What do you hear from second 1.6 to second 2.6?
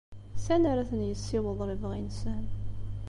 lebɣi-nsen?